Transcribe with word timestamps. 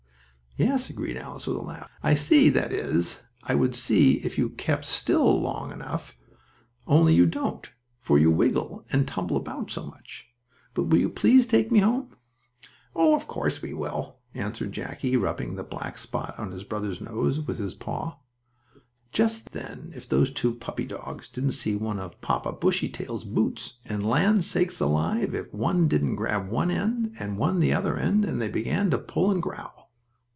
"Yes," 0.57 0.89
agreed 0.89 1.15
Alice 1.15 1.47
with 1.47 1.55
a 1.55 1.61
laugh, 1.61 1.89
"I 2.03 2.13
see; 2.13 2.49
that 2.49 2.73
is, 2.73 3.21
I 3.43 3.55
would 3.55 3.73
see 3.73 4.15
if 4.15 4.37
you 4.37 4.49
kept 4.49 4.83
still 4.83 5.39
long 5.39 5.71
enough, 5.71 6.17
only 6.85 7.15
you 7.15 7.25
don't, 7.25 7.71
for 8.01 8.19
you 8.19 8.29
wiggle 8.29 8.83
and 8.91 9.07
tumble 9.07 9.37
about 9.37 9.71
so 9.71 9.85
much. 9.85 10.27
But 10.73 10.87
will 10.87 10.99
you 10.99 11.07
please 11.07 11.45
take 11.45 11.71
me 11.71 11.79
home?" 11.79 12.09
"Of 12.93 13.27
course 13.27 13.61
we 13.61 13.73
will," 13.73 14.17
answered 14.35 14.73
Jackie, 14.73 15.15
rubbing 15.15 15.55
the 15.55 15.63
black 15.63 15.97
spot 15.97 16.37
on 16.37 16.51
his 16.51 16.65
brother's 16.65 16.99
nose 16.99 17.39
with 17.39 17.57
his 17.57 17.73
paw. 17.73 18.17
Just 19.13 19.53
then, 19.53 19.93
if 19.95 20.07
those 20.09 20.29
two 20.33 20.53
puppy 20.53 20.83
dogs 20.85 21.29
didn't 21.29 21.53
see 21.53 21.77
one 21.77 21.97
of 21.97 22.19
Papa 22.19 22.51
Bushytail's 22.51 23.23
boots, 23.23 23.79
and, 23.85 24.05
land 24.05 24.43
sakes 24.43 24.81
alive! 24.81 25.33
if 25.33 25.51
one 25.53 25.87
didn't 25.87 26.15
grab 26.17 26.49
one 26.49 26.69
end 26.69 27.15
and 27.19 27.37
one 27.37 27.61
the 27.61 27.73
other 27.73 27.95
end, 27.95 28.25
and 28.25 28.41
they 28.41 28.49
began 28.49 28.89
to 28.91 28.97
pull 28.97 29.31
and 29.31 29.41
growl. 29.41 29.77